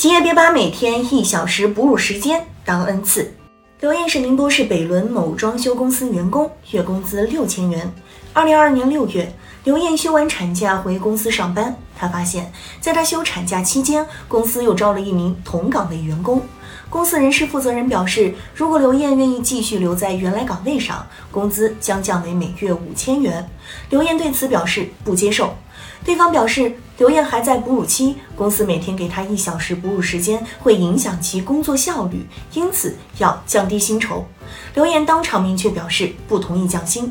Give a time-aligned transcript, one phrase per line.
[0.00, 3.34] 企业别把每天一小时哺乳时间当恩赐。
[3.80, 7.92] 刘艳是宁波市北仑某装修公司员工，月工资六千元。
[8.32, 9.30] 二零二二年六月，
[9.62, 12.50] 刘艳休完产假回公司上班，她发现，
[12.80, 16.40] 在她休产假期间，公司又招了一名同岗位员工。
[16.88, 23.46] 公司人事负责人表示，如果刘艳愿意继续留在原来岗位上，工资将降为每月五千元。
[23.90, 25.54] 刘艳对此表示不接受。
[26.02, 34.22] 对方表示，刘艳还在哺乳期，公司每天给她一小时哺乳时间会影响其工作效率，因此要降低薪酬。
[34.74, 37.10] 刘艳当场明确表示不同意降薪。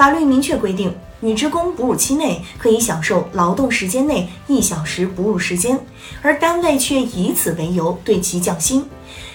[0.00, 0.90] 法律明确规定，
[1.20, 5.78] 女职工哺乳期内可以享受劳动时间内一小时哺乳时间，
[6.22, 8.82] 而单位却以此为由对其降薪。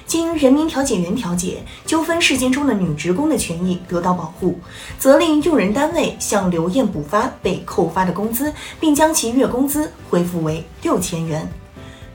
[0.07, 4.57] 经人民调解员调解，纠纷事件中的女职工的权益得到保护，
[4.97, 11.47] 责令用人单位向刘艳补发被扣发的工资，并将其月工资恢复为六千元。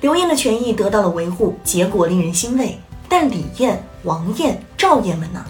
[0.01, 2.77] 刘艳的权益得到了维护，结果令人欣慰。
[3.09, 5.45] 但李艳、王艳、赵艳们呢？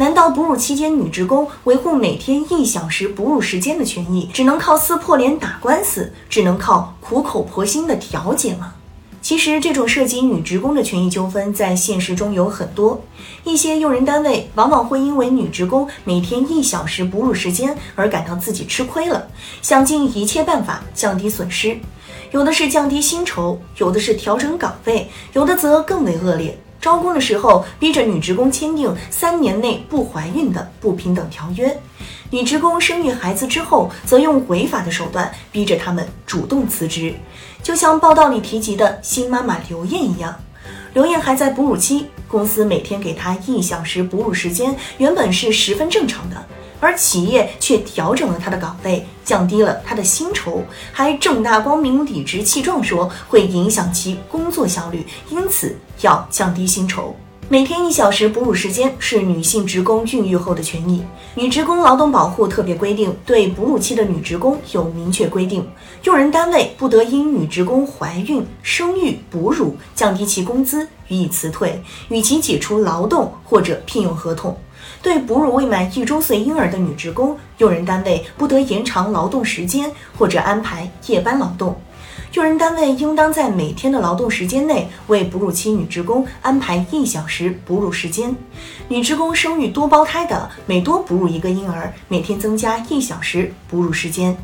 [0.00, 8.72] 难道哺乳期间女职工维护每天一小时哺乳时间的权益，只能靠撕破脸打官司，只能靠苦口婆心的调解吗？
[9.20, 12.98] 其实，这种涉及女职工的权益纠纷在现实中有很多。
[13.44, 19.28] 一些用人单位往往会因为女职工每天一小时哺乳时间而感到自己吃亏了，
[19.60, 21.78] 想尽一切办法降低损失。
[22.30, 26.58] 有的是降低薪酬，有的是调整岗位，有的则更为恶劣。
[26.80, 31.68] 招工的时候，逼着女职工签订三年内不怀孕的不平等条约；
[32.30, 37.14] 女职工生育孩子之后，则用违法的手段逼着他们主动辞职。
[37.62, 40.34] 就像报道里提及的新妈妈刘艳一样，
[40.94, 46.29] 刘艳还在哺乳期，公司每天给她一小时哺乳时间，原本是十分正常。
[46.80, 57.14] 而企业却调整了他的岗位，降低了他的薪酬，还正大光明、理直气壮说会影响其工作效率，因此要降低薪酬。
[57.52, 61.02] 每天一小时哺乳时间是女性职工孕育后的权益。
[61.34, 65.68] 女职工劳动保护特别规定对哺乳期的女职工有明确规定，
[66.04, 74.56] 用人单位不得因女职工怀孕、生育、哺乳降低其工资，予以辞退，与其解除劳动或者聘用合同。
[75.02, 81.74] 对哺乳未满一周岁婴儿的女职工，用人单位不得延长劳动时间或者安排夜班劳动。
[82.34, 88.34] 用人单位应当在每天的劳动时间内为哺乳期女职工安排一小时哺乳时间。
[88.88, 94.36] 女职工生育多胞胎的，每多哺乳一个婴儿，每天增加一小时哺乳时间。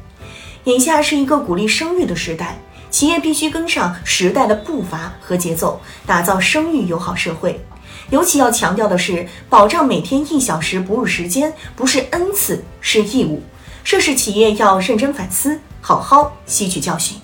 [0.64, 2.58] 眼下是一个鼓励生育的时代，
[2.90, 7.64] 企业必须跟上时代的步伐和节奏，打造生育友好社会。
[8.10, 13.42] 尤其要强调的是，保障每天一小时哺乳时间不是恩赐，是义务。
[13.84, 17.16] 涉事企业要认真反思，好好吸取教训。